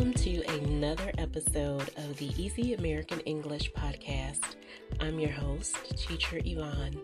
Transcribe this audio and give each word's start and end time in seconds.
Welcome 0.00 0.22
to 0.22 0.42
another 0.62 1.12
episode 1.18 1.90
of 1.98 2.16
the 2.16 2.32
Easy 2.42 2.72
American 2.72 3.20
English 3.20 3.70
podcast. 3.72 4.42
I'm 4.98 5.20
your 5.20 5.30
host, 5.30 5.76
Teacher 5.94 6.40
Yvonne. 6.42 6.98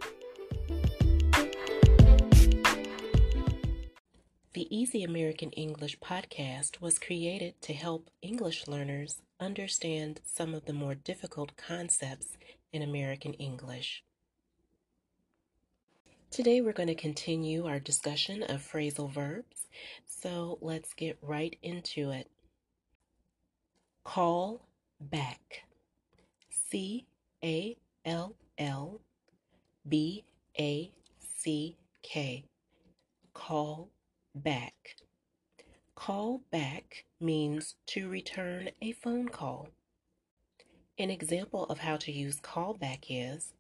The 4.55 4.75
Easy 4.75 5.05
American 5.05 5.51
English 5.51 5.99
podcast 5.99 6.81
was 6.81 6.99
created 6.99 7.61
to 7.61 7.75
help 7.75 8.09
English 8.23 8.67
learners 8.67 9.21
understand 9.39 10.23
some 10.25 10.55
of 10.55 10.65
the 10.65 10.73
more 10.73 10.95
difficult 10.95 11.55
concepts 11.59 12.39
in 12.73 12.81
American 12.81 13.35
English. 13.35 14.05
Today 16.31 16.63
we're 16.63 16.73
going 16.73 16.89
to 16.89 16.95
continue 16.95 17.67
our 17.67 17.79
discussion 17.79 18.43
of 18.43 18.63
phrasal 18.63 19.13
verbs, 19.13 19.67
so 20.07 20.57
let's 20.63 20.95
get 20.95 21.19
right 21.21 21.59
into 21.63 22.11
it. 22.11 22.31
Call 24.07 24.61
back. 25.01 25.65
C 26.49 27.07
A 27.43 27.77
L 28.05 28.37
L 28.57 29.01
B 29.89 30.23
A 30.57 30.93
C 31.19 31.77
K. 32.03 32.45
Call 33.35 33.89
back. 34.33 34.95
Call 35.97 36.41
back 36.53 37.05
means 37.21 37.75
to 37.89 38.09
return 38.09 38.71
a 38.81 38.93
phone 38.93 39.29
call. 39.29 39.71
An 40.99 41.11
example 41.11 41.65
of 41.65 41.81
how 41.81 41.97
to 41.97 42.13
use 42.13 42.39
call 42.39 42.75
back 42.75 43.07
is 43.11 43.55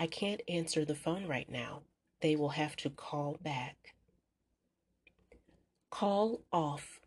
I 0.00 0.08
can't 0.08 0.42
answer 0.48 0.84
the 0.84 0.96
phone 0.96 1.28
right 1.28 1.48
now 1.48 1.82
they 2.22 2.34
will 2.34 2.50
have 2.50 2.74
to 2.76 2.90
call 2.90 3.36
back. 3.40 3.94
Call 5.90 6.40
off. 6.52 7.00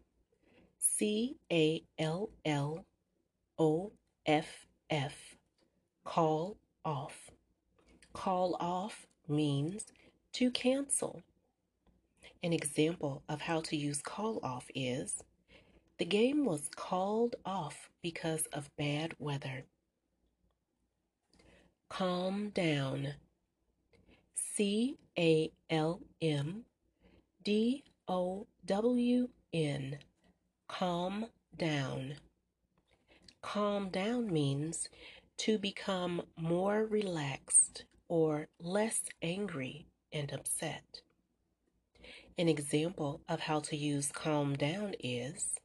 C 0.80 1.36
A 1.52 1.84
L 1.98 2.30
L 2.46 2.86
O 3.58 3.92
F 4.26 4.66
F. 4.90 5.36
Call 6.06 6.58
off. 6.86 7.30
Call 8.14 8.56
off 8.60 9.06
means 9.28 9.86
to 10.34 10.50
cancel. 10.52 11.22
An 12.42 12.54
example 12.54 13.24
of 13.28 13.42
how 13.42 13.60
to 13.62 13.76
use 13.76 14.02
call 14.02 14.40
off 14.42 14.68
is 14.74 15.22
the 15.98 16.06
game 16.06 16.46
was 16.46 16.70
called 16.76 17.36
off 17.46 17.90
because 18.02 18.46
of 18.54 18.74
bad 18.78 19.14
weather. 19.20 19.66
Calm 21.90 22.50
down. 22.50 23.16
C 24.34 24.98
A 25.18 25.52
L 25.70 26.00
M 26.22 26.64
D 27.44 27.84
O 28.08 28.48
W 28.66 29.28
N. 29.52 29.98
Calm 30.70 31.26
down. 31.58 32.16
Calm 33.42 33.90
down 33.90 34.32
means 34.32 34.88
to 35.36 35.58
become 35.58 36.22
more 36.38 36.86
relaxed 36.86 37.84
or 38.08 38.48
less 38.62 39.02
angry 39.22 39.88
and 40.14 40.32
upset. 40.32 41.02
An 42.38 42.48
example 42.48 43.20
of 43.28 43.42
how 43.42 43.60
to 43.62 43.76
use 43.76 44.12
calm 44.14 44.56
down 44.56 44.96
is 45.04 45.56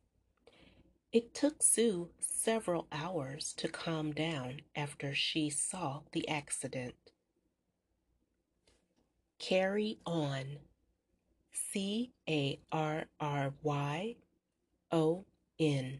It 1.12 1.32
took 1.32 1.62
Sue 1.62 2.10
several 2.18 2.88
hours 2.90 3.52
to 3.58 3.68
calm 3.68 4.10
down 4.10 4.62
after 4.74 5.14
she 5.14 5.48
saw 5.48 6.00
the 6.10 6.26
accident. 6.28 6.96
Carry 9.38 9.98
on. 10.04 10.58
C 11.52 12.10
A 12.28 12.58
R 12.72 13.04
R 13.20 13.54
Y 13.62 14.16
O 14.94 15.24
N. 15.58 15.98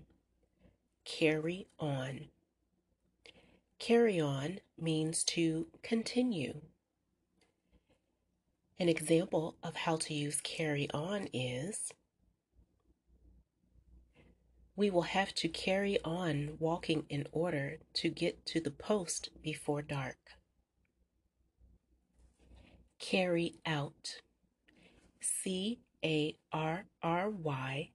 Carry 1.05 1.67
on. 1.81 2.27
Carry 3.81 4.21
on 4.21 4.61
means 4.81 5.25
to 5.25 5.67
continue. 5.83 6.61
An 8.79 8.89
example 8.89 9.57
of 9.65 9.75
how 9.75 9.97
to 9.97 10.15
use 10.15 10.41
carry 10.43 10.89
on 10.93 11.29
is 11.33 11.93
We 14.77 14.91
will 14.91 15.03
have 15.03 15.35
to 15.35 15.49
carry 15.49 15.99
on 16.05 16.57
walking 16.61 17.05
in 17.09 17.27
order 17.33 17.79
to 17.95 18.09
get 18.09 18.47
to 18.47 18.61
the 18.61 18.71
post 18.71 19.31
before 19.43 19.83
dark 19.83 20.19
carry 23.01 23.57
out. 23.67 24.21
C 25.21 25.81
A 26.05 26.37
R 26.53 26.85
R 27.03 27.29
Y 27.31 27.91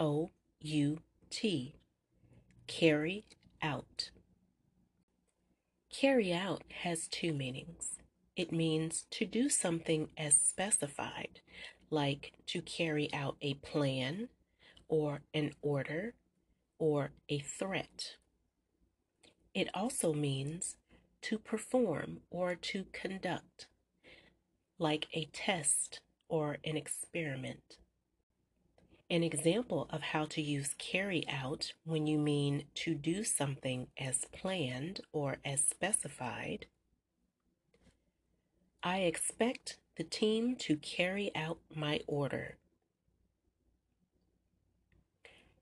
O 0.00 0.30
U 0.60 1.00
T. 1.30 1.76
Carry 2.66 3.26
out. 3.62 4.10
Carry 5.90 6.32
out 6.32 6.64
has 6.82 7.06
two 7.06 7.32
meanings. 7.32 7.98
It 8.36 8.50
means 8.50 9.06
to 9.12 9.24
do 9.24 9.48
something 9.48 10.08
as 10.18 10.36
specified, 10.36 11.40
like 11.90 12.32
to 12.46 12.60
carry 12.60 13.12
out 13.12 13.36
a 13.40 13.54
plan 13.54 14.28
or 14.88 15.20
an 15.32 15.52
order 15.62 16.14
or 16.78 17.12
a 17.28 17.38
threat. 17.38 18.16
It 19.54 19.68
also 19.72 20.12
means 20.12 20.76
to 21.22 21.38
perform 21.38 22.22
or 22.30 22.56
to 22.56 22.86
conduct 22.92 23.68
like 24.78 25.06
a 25.14 25.26
test 25.32 26.00
or 26.28 26.58
an 26.64 26.76
experiment. 26.76 27.78
An 29.14 29.22
example 29.22 29.86
of 29.90 30.02
how 30.02 30.24
to 30.24 30.42
use 30.42 30.74
carry 30.76 31.22
out 31.28 31.72
when 31.84 32.08
you 32.08 32.18
mean 32.18 32.64
to 32.74 32.96
do 32.96 33.22
something 33.22 33.86
as 33.96 34.24
planned 34.32 35.02
or 35.12 35.36
as 35.44 35.64
specified. 35.64 36.66
I 38.82 39.02
expect 39.02 39.78
the 39.94 40.02
team 40.02 40.56
to 40.56 40.76
carry 40.76 41.30
out 41.36 41.60
my 41.72 42.00
order. 42.08 42.56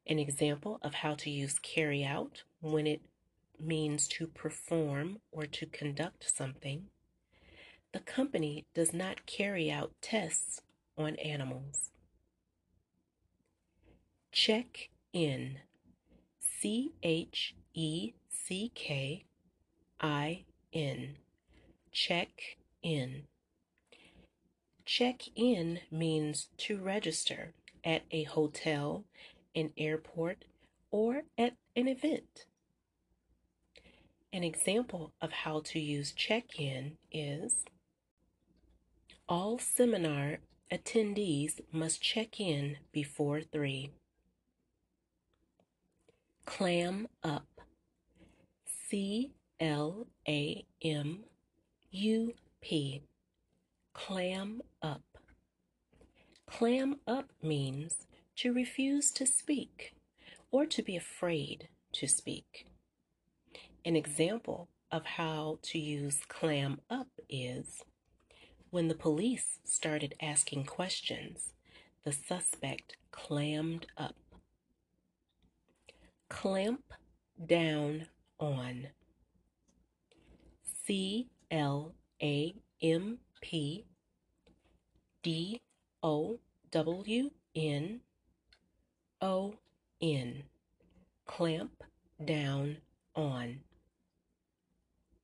An 0.06 0.18
example 0.18 0.78
of 0.80 0.94
how 0.94 1.14
to 1.16 1.28
use 1.28 1.58
carry 1.58 2.02
out 2.02 2.44
when 2.62 2.86
it 2.86 3.02
means 3.60 4.08
to 4.08 4.28
perform 4.28 5.18
or 5.30 5.44
to 5.44 5.66
conduct 5.66 6.34
something 6.34 6.86
the 7.92 8.00
company 8.00 8.64
does 8.72 8.94
not 8.94 9.26
carry 9.26 9.70
out 9.70 9.92
tests 10.00 10.62
on 10.96 11.16
animals. 11.16 11.91
Check 14.32 14.88
in. 15.12 15.58
C 16.40 16.92
H 17.02 17.54
E 17.74 18.14
C 18.30 18.72
K 18.74 19.24
I 20.00 20.44
N. 20.72 21.16
Check 21.92 22.56
in. 22.82 23.24
Check 24.86 25.22
in 25.36 25.80
means 25.90 26.48
to 26.58 26.78
register 26.78 27.52
at 27.84 28.02
a 28.10 28.22
hotel, 28.24 29.04
an 29.54 29.70
airport, 29.76 30.46
or 30.90 31.24
at 31.36 31.54
an 31.76 31.86
event. 31.86 32.46
An 34.32 34.42
example 34.42 35.12
of 35.20 35.30
how 35.30 35.60
to 35.66 35.78
use 35.78 36.10
check 36.10 36.58
in 36.58 36.96
is 37.10 37.64
all 39.28 39.58
seminar 39.58 40.38
attendees 40.72 41.60
must 41.70 42.00
check 42.00 42.40
in 42.40 42.78
before 42.92 43.42
3. 43.42 43.90
Clam 46.44 47.08
up. 47.22 47.46
C 48.88 49.32
L 49.60 50.06
A 50.28 50.64
M 50.82 51.24
U 51.90 52.34
P. 52.60 53.02
Clam 53.94 54.62
up. 54.82 55.02
Clam 56.46 56.96
up 57.06 57.30
means 57.42 58.06
to 58.36 58.52
refuse 58.52 59.10
to 59.12 59.26
speak 59.26 59.94
or 60.50 60.66
to 60.66 60.82
be 60.82 60.96
afraid 60.96 61.68
to 61.92 62.06
speak. 62.06 62.66
An 63.84 63.96
example 63.96 64.68
of 64.90 65.06
how 65.06 65.58
to 65.62 65.78
use 65.78 66.20
clam 66.28 66.80
up 66.90 67.08
is 67.28 67.82
when 68.70 68.88
the 68.88 68.94
police 68.94 69.58
started 69.64 70.14
asking 70.20 70.64
questions, 70.64 71.52
the 72.04 72.12
suspect 72.12 72.96
clammed 73.10 73.86
up. 73.96 74.16
Clamp 76.32 76.92
down 77.46 78.06
on. 78.40 78.88
C 80.84 81.28
L 81.50 81.94
A 82.22 82.54
M 82.82 83.18
P 83.42 83.84
D 85.22 85.60
O 86.02 86.40
W 86.70 87.30
N 87.54 88.00
O 89.20 89.54
N. 90.00 90.44
Clamp 91.26 91.84
down 92.24 92.78
on. 93.14 93.60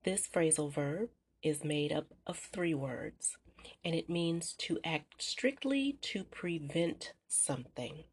This 0.05 0.29
phrasal 0.29 0.71
verb 0.71 1.09
is 1.43 1.65
made 1.65 1.91
up 1.91 2.13
of 2.27 2.39
three 2.39 2.75
words, 2.75 3.39
and 3.83 3.95
it 3.95 4.11
means 4.11 4.53
to 4.59 4.79
act 4.85 5.23
strictly 5.23 5.99
to 6.03 6.23
prevent 6.23 7.15
something. 7.27 8.05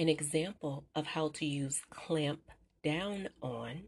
An 0.00 0.08
example 0.08 0.86
of 0.94 1.08
how 1.08 1.28
to 1.34 1.44
use 1.44 1.82
clamp 1.90 2.40
down 2.82 3.28
on. 3.42 3.82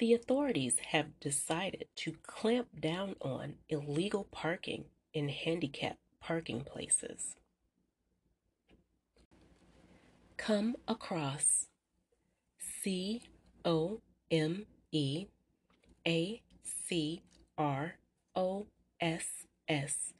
The 0.00 0.12
authorities 0.12 0.74
have 0.88 1.20
decided 1.20 1.84
to 1.98 2.16
clamp 2.26 2.66
down 2.80 3.14
on 3.20 3.54
illegal 3.68 4.26
parking 4.32 4.86
in 5.14 5.28
handicap 5.28 5.98
parking 6.20 6.62
places. 6.62 7.36
Come 10.36 10.74
across 10.88 11.68
C 12.58 13.22
O 13.64 14.00
M 14.32 14.66
E 14.90 15.26
A 16.04 16.42
C 16.64 17.22
R 17.56 17.98
O 18.34 18.66
S 19.00 19.46
S. 19.68 20.12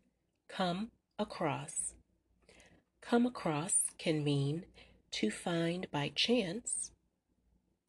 Come 0.49 0.93
across. 1.19 1.95
Come 3.11 3.27
across 3.27 3.87
can 3.99 4.23
mean 4.23 4.67
to 5.11 5.33
find 5.33 5.91
by 5.91 6.13
chance, 6.15 6.93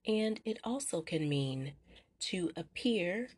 and 0.03 0.39
it 0.43 0.57
also 0.63 1.03
can 1.03 1.29
mean 1.29 1.73
to 2.21 2.49
appear, 2.57 3.29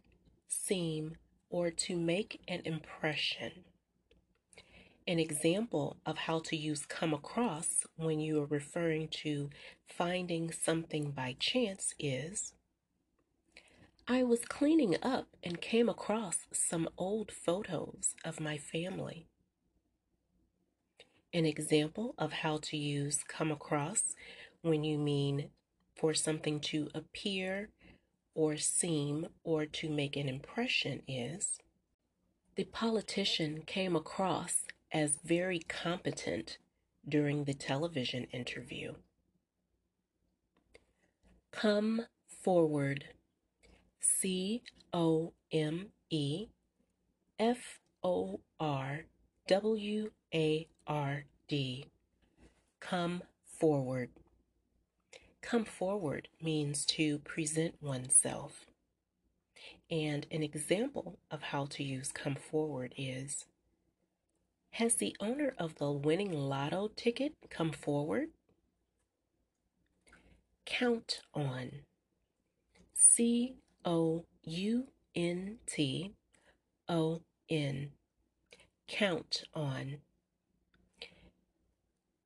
seem, 0.47 1.17
or 1.49 1.71
to 1.71 1.97
make 1.97 2.39
an 2.47 2.61
impression. 2.63 3.65
An 5.05 5.19
example 5.19 5.97
of 6.05 6.19
how 6.19 6.39
to 6.45 6.55
use 6.55 6.85
come 6.85 7.13
across 7.13 7.85
when 7.97 8.21
you 8.21 8.41
are 8.41 8.45
referring 8.45 9.09
to 9.23 9.49
finding 9.85 10.53
something 10.53 11.11
by 11.11 11.35
chance 11.37 11.93
is 11.99 12.53
I 14.07 14.23
was 14.23 14.45
cleaning 14.45 14.95
up 15.03 15.27
and 15.43 15.59
came 15.59 15.89
across 15.89 16.47
some 16.53 16.87
old 16.97 17.29
photos 17.29 18.15
of 18.23 18.39
my 18.39 18.57
family. 18.57 19.27
An 21.33 21.45
example 21.45 22.13
of 22.19 22.31
how 22.31 22.57
to 22.57 22.77
use 22.77 23.23
come 23.27 23.51
across 23.51 24.13
when 24.61 24.83
you 24.83 24.99
mean 24.99 25.49
for 25.95 26.13
something 26.13 26.59
to 26.59 26.89
appear 26.93 27.69
or 28.35 28.55
seem 28.57 29.27
or 29.43 29.65
to 29.65 29.89
make 29.89 30.15
an 30.15 30.29
impression 30.29 31.01
is 31.07 31.59
the 32.55 32.65
politician 32.65 33.63
came 33.65 33.95
across 33.95 34.65
as 34.91 35.17
very 35.23 35.59
competent 35.59 36.59
during 37.07 37.45
the 37.45 37.53
television 37.55 38.25
interview. 38.25 38.93
Come 41.51 42.03
forward. 42.27 43.05
C 43.99 44.61
O 44.93 45.33
M 45.51 45.87
E 46.11 46.47
F 47.39 47.79
O 48.03 48.39
R 48.59 49.05
W 49.47 50.11
A 50.33 50.67
R 50.87 51.25
D. 51.47 51.85
Come 52.79 53.23
forward. 53.45 54.09
Come 55.41 55.65
forward 55.65 56.27
means 56.41 56.85
to 56.87 57.19
present 57.19 57.75
oneself. 57.81 58.65
And 59.89 60.25
an 60.31 60.43
example 60.43 61.19
of 61.29 61.41
how 61.41 61.65
to 61.67 61.83
use 61.83 62.11
come 62.11 62.35
forward 62.35 62.93
is 62.97 63.45
Has 64.71 64.95
the 64.95 65.15
owner 65.19 65.53
of 65.57 65.75
the 65.75 65.91
winning 65.91 66.33
lotto 66.33 66.89
ticket 66.95 67.35
come 67.49 67.71
forward? 67.71 68.29
Count 70.65 71.21
on. 71.33 71.81
C 72.93 73.55
O 73.85 74.25
U 74.43 74.87
N 75.15 75.57
T 75.67 76.13
O 76.89 77.21
N. 77.49 77.91
Count 78.87 79.43
on. 79.53 79.97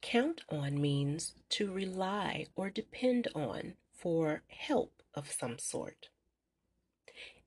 Count 0.10 0.40
on 0.48 0.80
means 0.80 1.34
to 1.50 1.70
rely 1.70 2.46
or 2.56 2.70
depend 2.70 3.28
on 3.36 3.74
for 3.92 4.42
help 4.48 5.04
of 5.14 5.30
some 5.30 5.60
sort. 5.60 6.08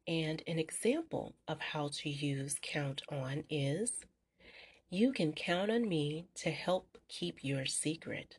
And 0.06 0.42
an 0.46 0.58
example 0.58 1.36
of 1.48 1.58
how 1.58 1.88
to 1.88 2.10
use 2.10 2.58
count 2.60 3.00
on 3.10 3.44
is 3.48 4.04
You 4.90 5.10
can 5.10 5.32
count 5.32 5.70
on 5.70 5.88
me 5.88 6.26
to 6.34 6.50
help 6.50 6.98
keep 7.08 7.42
your 7.42 7.64
secret. 7.64 8.36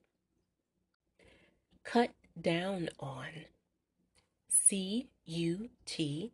Cut 1.84 2.12
down 2.40 2.90
on. 3.00 3.46
C 4.48 5.10
U 5.26 5.72
T 5.88 6.32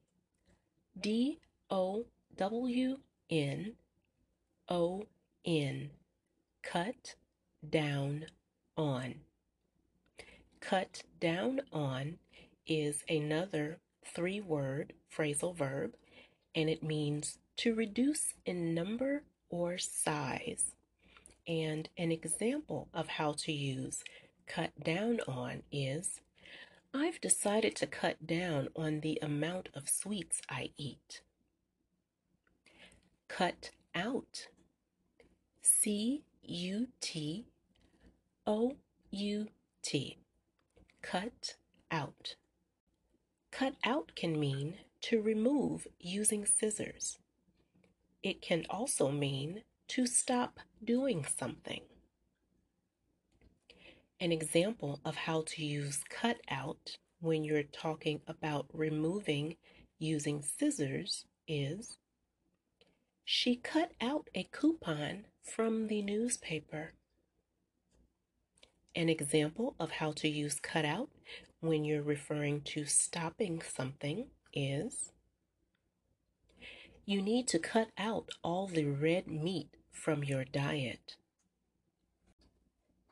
D 0.99 1.39
O 1.69 2.05
W 2.35 2.97
N 3.29 3.75
O 4.67 5.05
N. 5.45 5.91
Cut 6.61 7.15
down 7.67 8.25
on. 8.75 9.15
Cut 10.59 11.03
down 11.19 11.61
on 11.71 12.17
is 12.65 13.03
another 13.09 13.79
three 14.05 14.41
word 14.41 14.93
phrasal 15.15 15.55
verb 15.55 15.93
and 16.55 16.69
it 16.69 16.83
means 16.83 17.37
to 17.57 17.75
reduce 17.75 18.33
in 18.45 18.73
number 18.73 19.23
or 19.49 19.77
size. 19.77 20.73
And 21.47 21.87
an 21.97 22.11
example 22.11 22.89
of 22.93 23.07
how 23.07 23.33
to 23.39 23.51
use 23.51 24.03
cut 24.47 24.71
down 24.83 25.19
on 25.27 25.63
is 25.71 26.21
I've 26.93 27.21
decided 27.21 27.75
to 27.77 27.87
cut 27.87 28.25
down 28.25 28.69
on 28.75 29.01
the 29.01 29.19
amount 29.21 29.69
of 29.73 29.89
sweets 29.89 30.41
I 30.49 30.71
eat. 30.77 31.21
Cut 33.27 33.71
out. 33.93 34.47
C 35.61 36.23
U 36.49 36.87
T 37.01 37.45
O 38.45 38.77
U 39.11 39.47
T. 39.81 40.17
Cut 41.01 41.55
out. 41.91 42.35
Cut 43.51 43.73
out 43.83 44.13
can 44.15 44.39
mean 44.39 44.75
to 45.01 45.21
remove 45.21 45.87
using 45.99 46.45
scissors. 46.45 47.19
It 48.23 48.41
can 48.41 48.65
also 48.69 49.11
mean 49.11 49.63
to 49.89 50.07
stop 50.07 50.61
doing 50.81 51.25
something. 51.37 51.81
An 54.21 54.31
example 54.31 55.01
of 55.03 55.17
how 55.17 55.43
to 55.47 55.65
use 55.65 56.01
cut 56.09 56.37
out 56.49 56.95
when 57.19 57.43
you're 57.43 57.63
talking 57.63 58.21
about 58.25 58.67
removing 58.71 59.57
using 59.99 60.41
scissors 60.41 61.25
is 61.45 61.97
she 63.25 63.57
cut 63.57 63.91
out 63.99 64.29
a 64.33 64.43
coupon 64.45 65.25
from 65.47 65.87
the 65.87 66.01
newspaper. 66.01 66.93
An 68.95 69.09
example 69.09 69.75
of 69.79 69.91
how 69.91 70.11
to 70.13 70.27
use 70.27 70.59
cut 70.59 70.85
out 70.85 71.09
when 71.59 71.85
you're 71.85 72.03
referring 72.03 72.61
to 72.61 72.85
stopping 72.85 73.61
something 73.61 74.27
is 74.53 75.11
you 77.05 77.21
need 77.21 77.47
to 77.47 77.59
cut 77.59 77.89
out 77.97 78.29
all 78.43 78.67
the 78.67 78.85
red 78.85 79.27
meat 79.27 79.69
from 79.91 80.23
your 80.23 80.43
diet. 80.43 81.15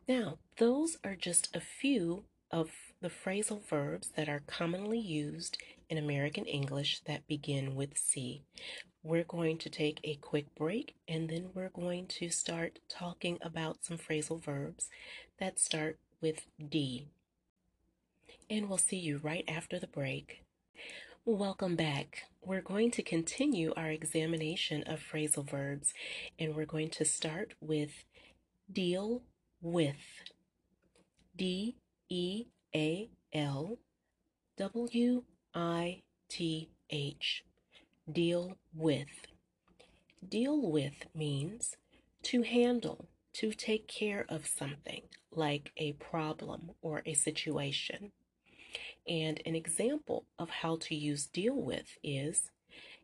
Now, 0.07 0.39
those 0.57 0.97
are 1.03 1.15
just 1.15 1.55
a 1.55 1.61
few 1.61 2.25
of 2.51 2.71
the 3.01 3.09
phrasal 3.09 3.61
verbs 3.67 4.11
that 4.15 4.29
are 4.29 4.43
commonly 4.47 4.99
used 4.99 5.57
in 5.89 5.97
American 5.97 6.45
English 6.45 7.01
that 7.05 7.27
begin 7.27 7.75
with 7.75 7.97
C. 7.97 8.43
We're 9.05 9.23
going 9.23 9.59
to 9.59 9.69
take 9.69 9.99
a 10.03 10.15
quick 10.15 10.55
break 10.55 10.95
and 11.07 11.29
then 11.29 11.49
we're 11.53 11.69
going 11.69 12.07
to 12.07 12.29
start 12.29 12.79
talking 12.89 13.37
about 13.39 13.85
some 13.85 13.99
phrasal 13.99 14.43
verbs 14.43 14.89
that 15.39 15.59
start 15.59 15.99
with 16.21 16.47
D. 16.71 17.05
And 18.49 18.67
we'll 18.67 18.79
see 18.79 18.97
you 18.97 19.19
right 19.21 19.45
after 19.47 19.77
the 19.77 19.85
break. 19.85 20.41
Welcome 21.23 21.75
back. 21.75 22.23
We're 22.43 22.63
going 22.63 22.89
to 22.91 23.03
continue 23.03 23.75
our 23.77 23.91
examination 23.91 24.81
of 24.87 25.01
phrasal 25.01 25.47
verbs 25.47 25.93
and 26.39 26.55
we're 26.55 26.65
going 26.65 26.89
to 26.89 27.05
start 27.05 27.53
with 27.61 28.05
deal 28.73 29.21
with. 29.61 30.23
D 31.37 31.75
E 32.09 32.45
A 32.73 33.11
L 33.31 33.77
W 34.57 35.23
I 35.53 36.01
T 36.27 36.71
H. 36.89 37.43
Deal 38.11 38.57
with. 38.73 39.27
Deal 40.27 40.61
with 40.71 41.07
means 41.15 41.75
to 42.23 42.43
handle, 42.43 43.07
to 43.33 43.51
take 43.51 43.87
care 43.87 44.25
of 44.29 44.45
something 44.45 45.01
like 45.31 45.71
a 45.77 45.93
problem 45.93 46.71
or 46.81 47.01
a 47.05 47.13
situation. 47.13 48.11
And 49.07 49.41
an 49.45 49.55
example 49.55 50.25
of 50.37 50.49
how 50.49 50.77
to 50.81 50.95
use 50.95 51.25
deal 51.25 51.55
with 51.55 51.97
is 52.03 52.51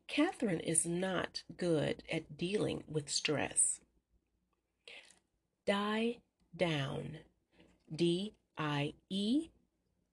Catherine 0.07 0.59
is 0.59 0.85
not 0.85 1.43
good 1.57 2.03
at 2.11 2.37
dealing 2.37 2.83
with 2.87 3.09
stress. 3.09 3.79
Die 5.65 6.17
down. 6.55 7.17
D 7.93 8.33
I 8.57 8.93
E 9.09 9.49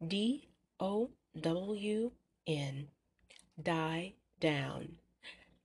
D 0.06 0.48
O 0.80 1.10
W 1.40 2.10
N. 2.46 2.88
Die 3.62 4.14
down. 4.40 4.96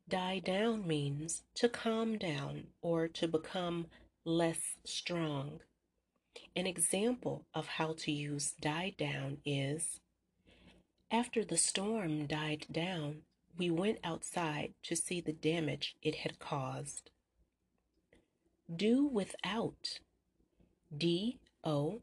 Die 0.08 0.40
down 0.40 0.88
means 0.88 1.44
to 1.56 1.70
calm 1.70 2.18
down 2.18 2.68
or 2.82 3.08
to 3.08 3.28
become 3.28 3.88
less 4.26 4.76
strong. 4.86 5.60
An 6.56 6.68
example 6.68 7.46
of 7.54 7.68
how 7.68 7.94
to 8.00 8.12
use 8.12 8.54
die 8.60 8.94
down 8.98 9.38
is 9.46 10.00
After 11.12 11.46
the 11.46 11.58
storm 11.58 12.26
died 12.26 12.66
down, 12.72 13.22
we 13.58 13.70
went 13.70 14.00
outside 14.04 14.74
to 14.84 14.96
see 14.96 15.22
the 15.22 15.34
damage 15.34 15.96
it 16.02 16.16
had 16.16 16.40
caused. 16.40 17.12
Do 18.74 19.06
without. 19.06 20.00
D 20.96 21.40
O 21.64 22.02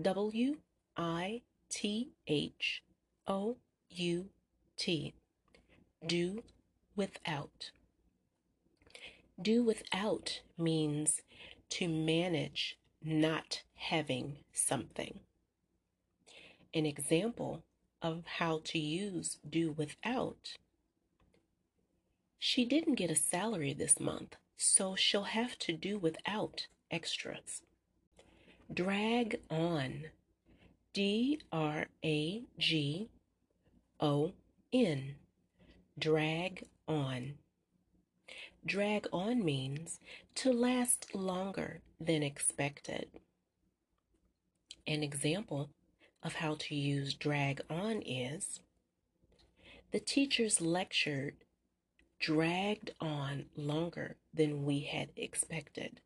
W 0.00 0.56
I 0.96 1.42
T 1.70 2.10
H 2.26 2.82
O 3.26 3.56
U 3.90 4.28
T. 4.76 5.14
Do 6.06 6.42
without. 6.94 7.70
Do 9.40 9.64
without 9.64 10.40
means 10.56 11.22
to 11.70 11.88
manage 11.88 12.78
not 13.02 13.62
having 13.74 14.38
something. 14.52 15.20
An 16.74 16.86
example 16.86 17.64
of 18.00 18.24
how 18.38 18.60
to 18.64 18.78
use 18.78 19.38
do 19.48 19.72
without. 19.72 20.56
She 22.38 22.64
didn't 22.64 22.94
get 22.94 23.10
a 23.10 23.16
salary 23.16 23.72
this 23.72 23.98
month, 23.98 24.36
so 24.56 24.94
she'll 24.94 25.24
have 25.24 25.58
to 25.60 25.72
do 25.72 25.98
without 25.98 26.68
extras. 26.90 27.62
Drag 28.72 29.40
on. 29.50 30.04
D 30.92 31.40
R 31.52 31.86
A 32.04 32.42
G 32.58 33.08
O 34.00 34.32
N. 34.72 35.16
Drag 35.98 36.64
on. 36.86 37.34
Drag 38.64 39.08
on 39.12 39.44
means 39.44 39.98
to 40.36 40.52
last 40.52 41.14
longer 41.14 41.80
than 41.98 42.22
expected. 42.22 43.08
An 44.86 45.02
example 45.02 45.70
of 46.22 46.34
how 46.34 46.56
to 46.60 46.74
use 46.74 47.14
drag 47.14 47.62
on 47.68 48.02
is 48.02 48.60
the 49.90 49.98
teachers 49.98 50.60
lectured 50.60 51.34
dragged 52.20 52.92
on 53.00 53.46
longer 53.56 54.16
than 54.32 54.64
we 54.64 54.80
had 54.80 55.08
expected. 55.16 56.00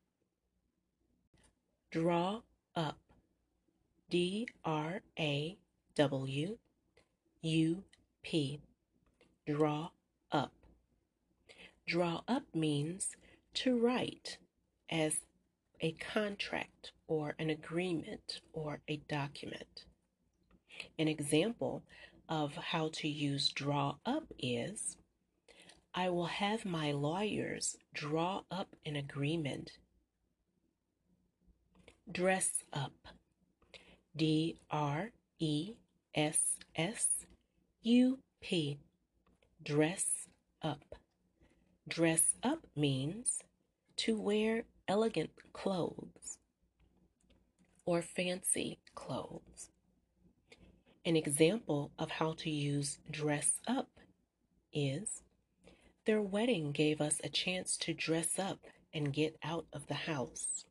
Draw 1.91 2.41
up. 2.75 2.99
D 4.09 4.49
R 4.65 5.03
A 5.19 5.59
W 5.97 6.59
U 7.43 7.85
P. 8.23 8.61
Draw 9.47 9.91
up. 10.31 10.53
Draw 11.87 12.23
up 12.29 12.45
means 12.55 13.17
to 13.55 13.79
write 13.79 14.39
as 14.89 15.17
a 15.81 15.93
contract 15.93 16.93
or 17.09 17.35
an 17.39 17.51
agreement 17.51 18.41
or 18.53 18.81
a 18.89 18.99
document. 19.09 19.85
An 20.99 21.09
example 21.09 21.83
of 22.29 22.55
how 22.55 22.89
to 22.95 23.09
use 23.09 23.49
draw 23.51 23.97
up 24.07 24.25
is 24.39 24.97
I 25.95 26.09
will 26.09 26.27
have 26.27 26.65
my 26.65 26.93
lawyers 26.93 27.77
draw 27.93 28.43
up 28.51 28.77
an 28.87 28.97
agreement. 28.97 29.73
Dress 32.11 32.65
up. 32.73 32.95
D 34.17 34.57
R 34.71 35.11
E 35.39 35.75
S 36.15 36.59
S 36.77 37.27
U 37.83 38.19
P. 38.41 38.79
Dress 39.63 40.27
up. 40.61 40.97
Dress 41.87 42.35
up 42.43 42.67
means 42.75 43.39
to 43.99 44.19
wear 44.19 44.65
elegant 44.89 45.31
clothes 45.53 46.39
or 47.85 48.03
fancy 48.03 48.81
clothes. 48.97 49.71
An 51.05 51.17
example 51.17 51.93
of 51.97 52.11
how 52.11 52.33
to 52.39 52.51
use 52.51 52.99
dress 53.09 53.61
up 53.69 53.91
is 54.73 55.23
their 56.07 56.23
wedding 56.23 56.73
gave 56.73 57.01
us 57.01 57.21
a 57.23 57.29
chance 57.29 57.77
to 57.77 57.95
dress 57.95 58.41
up 58.41 58.61
and 58.93 59.13
get 59.13 59.37
out 59.45 59.67
of 59.73 59.87
the 59.87 59.95
house. 59.95 60.65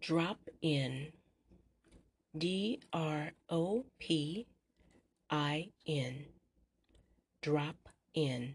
Drop 0.00 0.38
in. 0.62 1.08
D 2.36 2.80
R 2.92 3.32
O 3.50 3.84
P 3.98 4.46
I 5.28 5.68
N. 5.86 6.26
Drop 7.42 7.76
in. 8.14 8.54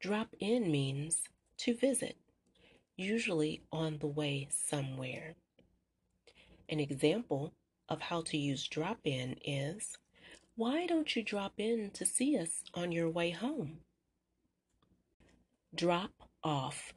Drop 0.00 0.28
in 0.38 0.70
means 0.70 1.22
to 1.58 1.74
visit, 1.74 2.16
usually 2.96 3.62
on 3.72 3.98
the 3.98 4.06
way 4.06 4.48
somewhere. 4.50 5.34
An 6.68 6.80
example 6.80 7.52
of 7.88 8.00
how 8.00 8.22
to 8.22 8.36
use 8.36 8.68
drop 8.68 8.98
in 9.04 9.36
is 9.44 9.96
why 10.54 10.86
don't 10.86 11.14
you 11.16 11.22
drop 11.22 11.54
in 11.58 11.90
to 11.94 12.04
see 12.04 12.38
us 12.38 12.62
on 12.74 12.92
your 12.92 13.08
way 13.08 13.30
home? 13.30 13.78
Drop 15.74 16.10
off. 16.42 16.92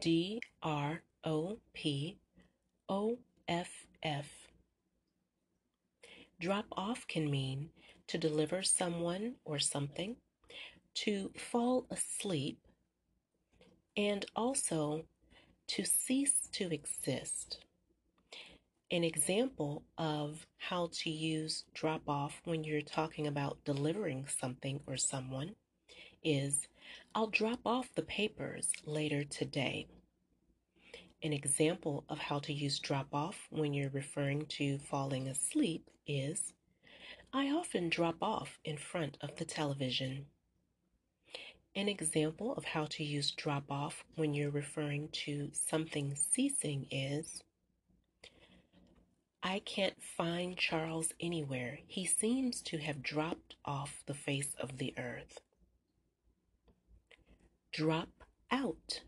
D 0.00 0.40
R 0.62 1.02
O 1.24 1.58
P 1.74 2.16
O 2.88 3.18
F 3.46 3.86
F. 4.02 4.48
Drop 6.40 6.64
off 6.72 7.06
can 7.06 7.30
mean 7.30 7.70
to 8.08 8.18
deliver 8.18 8.62
someone 8.62 9.34
or 9.44 9.58
something, 9.58 10.16
to 10.94 11.30
fall 11.36 11.86
asleep, 11.90 12.58
and 13.96 14.24
also 14.36 15.04
to 15.68 15.84
cease 15.84 16.48
to 16.52 16.72
exist. 16.72 17.60
An 18.90 19.04
example 19.04 19.84
of 19.96 20.46
how 20.58 20.90
to 20.92 21.10
use 21.10 21.64
drop 21.72 22.02
off 22.08 22.42
when 22.44 22.62
you're 22.62 22.82
talking 22.82 23.26
about 23.26 23.64
delivering 23.64 24.26
something 24.26 24.80
or 24.86 24.98
someone 24.98 25.54
is 26.22 26.68
I'll 27.14 27.28
drop 27.28 27.60
off 27.64 27.94
the 27.94 28.02
papers 28.02 28.70
later 28.84 29.24
today. 29.24 29.86
An 31.22 31.32
example 31.32 32.04
of 32.08 32.18
how 32.18 32.40
to 32.40 32.52
use 32.52 32.78
drop 32.78 33.08
off 33.12 33.46
when 33.50 33.72
you're 33.72 33.90
referring 33.90 34.44
to 34.46 34.78
falling 34.78 35.28
asleep 35.28 35.88
is 36.06 36.52
I 37.34 37.46
often 37.50 37.88
drop 37.88 38.16
off 38.20 38.58
in 38.62 38.76
front 38.76 39.16
of 39.22 39.36
the 39.36 39.46
television. 39.46 40.26
An 41.74 41.88
example 41.88 42.52
of 42.56 42.64
how 42.66 42.84
to 42.90 43.02
use 43.02 43.30
drop 43.30 43.70
off 43.70 44.04
when 44.16 44.34
you're 44.34 44.50
referring 44.50 45.08
to 45.24 45.48
something 45.54 46.14
ceasing 46.14 46.86
is 46.90 47.42
I 49.42 49.60
can't 49.60 49.96
find 50.02 50.58
Charles 50.58 51.14
anywhere. 51.20 51.78
He 51.86 52.04
seems 52.04 52.60
to 52.62 52.76
have 52.78 53.02
dropped 53.02 53.56
off 53.64 54.02
the 54.06 54.14
face 54.14 54.54
of 54.60 54.76
the 54.76 54.92
earth. 54.98 55.40
Drop 57.72 58.10
out. 58.50 59.00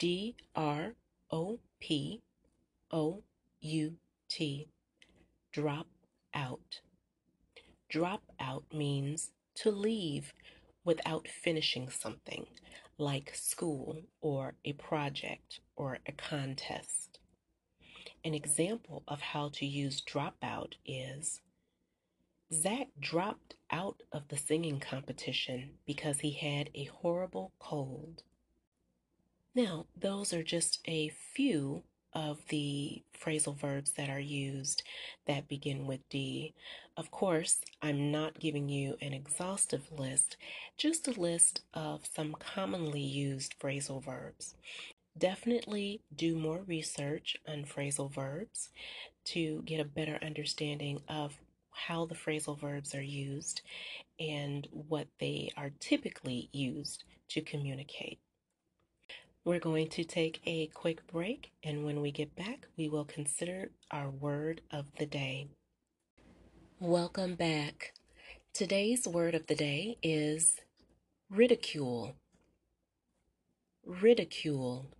D 0.00 0.34
R 0.56 0.94
O 1.30 1.60
P 1.78 2.22
O 2.90 3.22
U 3.60 3.96
T. 4.28 4.66
Drop 5.52 5.86
out. 6.34 6.80
Drop 7.90 8.22
out 8.38 8.64
means 8.72 9.32
to 9.56 9.70
leave 9.72 10.32
without 10.84 11.26
finishing 11.26 11.90
something, 11.90 12.46
like 12.98 13.34
school 13.34 14.02
or 14.20 14.54
a 14.64 14.74
project 14.74 15.58
or 15.74 15.98
a 16.06 16.12
contest. 16.12 17.18
An 18.24 18.32
example 18.32 19.02
of 19.08 19.20
how 19.20 19.48
to 19.54 19.66
use 19.66 20.00
dropout 20.00 20.74
is 20.86 21.40
Zach 22.52 22.88
dropped 22.98 23.54
out 23.72 24.02
of 24.12 24.28
the 24.28 24.36
singing 24.36 24.78
competition 24.78 25.78
because 25.84 26.20
he 26.20 26.32
had 26.32 26.70
a 26.74 26.84
horrible 26.84 27.52
cold. 27.58 28.22
Now, 29.52 29.86
those 29.96 30.32
are 30.32 30.44
just 30.44 30.80
a 30.86 31.08
few 31.08 31.82
of 32.12 32.38
the 32.48 33.02
phrasal 33.18 33.56
verbs 33.56 33.92
that 33.92 34.08
are 34.08 34.20
used 34.20 34.82
that 35.26 35.48
begin 35.48 35.86
with 35.86 36.08
D. 36.08 36.54
Of 36.96 37.10
course, 37.10 37.60
I'm 37.80 38.10
not 38.10 38.40
giving 38.40 38.68
you 38.68 38.96
an 39.00 39.12
exhaustive 39.12 39.90
list, 39.96 40.36
just 40.76 41.08
a 41.08 41.20
list 41.20 41.62
of 41.74 42.06
some 42.12 42.34
commonly 42.34 43.00
used 43.00 43.54
phrasal 43.58 44.02
verbs. 44.02 44.54
Definitely 45.16 46.00
do 46.14 46.36
more 46.36 46.62
research 46.66 47.36
on 47.46 47.64
phrasal 47.64 48.12
verbs 48.12 48.70
to 49.26 49.62
get 49.62 49.80
a 49.80 49.84
better 49.84 50.18
understanding 50.22 51.00
of 51.08 51.38
how 51.70 52.06
the 52.06 52.14
phrasal 52.14 52.58
verbs 52.58 52.94
are 52.94 53.02
used 53.02 53.62
and 54.18 54.68
what 54.70 55.06
they 55.18 55.50
are 55.56 55.70
typically 55.80 56.48
used 56.52 57.04
to 57.28 57.40
communicate. 57.40 58.18
We're 59.42 59.58
going 59.58 59.88
to 59.90 60.04
take 60.04 60.42
a 60.44 60.66
quick 60.66 61.06
break, 61.06 61.52
and 61.64 61.82
when 61.82 62.02
we 62.02 62.10
get 62.10 62.36
back, 62.36 62.66
we 62.76 62.90
will 62.90 63.06
consider 63.06 63.70
our 63.90 64.10
word 64.10 64.60
of 64.70 64.84
the 64.98 65.06
day. 65.06 65.48
Welcome 66.78 67.36
back. 67.36 67.94
Today's 68.52 69.08
word 69.08 69.34
of 69.34 69.46
the 69.46 69.54
day 69.54 69.96
is 70.02 70.56
ridicule. 71.30 72.16
Ridicule. 73.86 74.90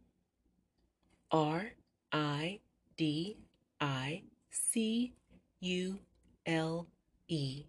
R 1.31 1.73
I 2.11 2.61
D 2.97 3.37
I 3.79 4.23
C 4.49 5.13
U 5.61 5.99
L 6.47 6.87
E. 7.29 7.65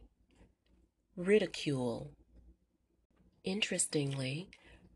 Ridicule. 1.18 2.12
Interestingly, 3.44 4.48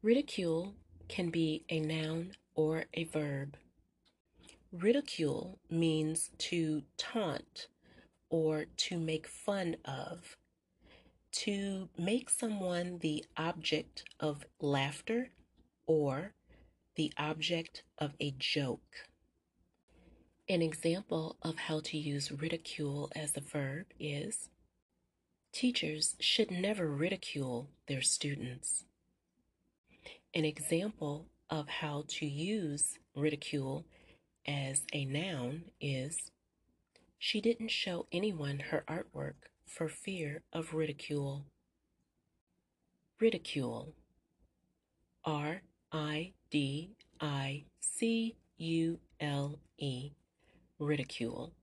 ridicule 0.02 0.76
can 1.08 1.30
be 1.30 1.64
a 1.70 1.80
noun 1.80 2.34
or 2.56 2.86
a 2.94 3.04
verb. 3.06 3.58
Ridicule 4.72 5.60
means 5.70 6.32
to 6.38 6.84
taunt 6.98 7.68
or 8.30 8.66
to 8.78 8.98
make 8.98 9.28
fun 9.28 9.78
of, 9.86 10.36
to 11.32 11.90
make 11.98 12.30
someone 12.30 13.00
the 13.00 13.24
object 13.38 14.04
of 14.20 14.46
laughter 14.60 15.30
or 15.86 16.34
the 16.96 17.14
object 17.18 17.84
of 17.98 18.14
a 18.20 18.34
joke. 18.38 19.08
An 20.48 20.62
example 20.62 21.38
of 21.42 21.56
how 21.56 21.80
to 21.82 21.98
use 21.98 22.32
ridicule 22.32 23.12
as 23.16 23.36
a 23.36 23.42
verb 23.42 23.86
is 24.00 24.50
Teachers 25.56 26.16
should 26.20 26.52
never 26.52 26.86
ridicule 26.86 27.70
their 27.88 28.02
students. 28.02 28.84
An 30.36 30.44
example 30.44 31.28
of 31.50 31.70
how 31.70 32.04
to 32.10 32.26
use 32.26 33.00
ridicule 33.16 33.86
as 34.46 34.84
a 34.92 35.06
noun 35.06 35.64
is 35.80 36.30
She 37.18 37.40
didn't 37.40 37.70
show 37.72 38.06
anyone 38.12 38.60
her 38.60 38.84
artwork 38.86 39.48
for 39.66 39.88
fear 39.88 40.44
of 40.52 40.74
ridicule. 40.74 41.46
Ridicule. 43.18 43.94
R 45.24 45.62
I 45.94 46.34
D 46.52 46.92
I 47.22 47.64
C 47.80 48.36
U 48.58 49.00
L 49.22 49.60
E. 49.78 50.12
Ridicule. 50.80 51.54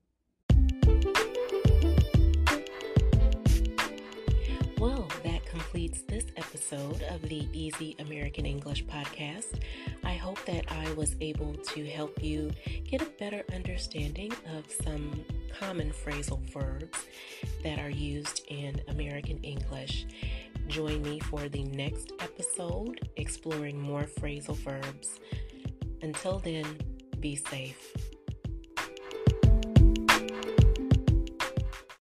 Episode 6.73 7.03
of 7.11 7.21
the 7.29 7.47
Easy 7.53 7.95
American 7.99 8.47
English 8.47 8.87
podcast. 8.87 9.61
I 10.05 10.15
hope 10.15 10.43
that 10.47 10.65
I 10.73 10.91
was 10.95 11.17
able 11.21 11.53
to 11.55 11.85
help 11.87 12.23
you 12.23 12.51
get 12.89 13.03
a 13.03 13.11
better 13.19 13.43
understanding 13.55 14.33
of 14.57 14.65
some 14.83 15.23
common 15.59 15.91
phrasal 15.91 16.41
verbs 16.51 16.99
that 17.63 17.79
are 17.79 17.91
used 17.91 18.47
in 18.49 18.81
American 18.89 19.39
English. 19.43 20.07
Join 20.69 21.03
me 21.03 21.21
for 21.21 21.47
the 21.49 21.65
next 21.65 22.13
episode 22.21 23.07
exploring 23.17 23.79
more 23.79 24.05
phrasal 24.05 24.57
verbs. 24.57 25.21
Until 26.01 26.39
then, 26.39 26.65
be 27.21 27.37
safe. 27.37 27.93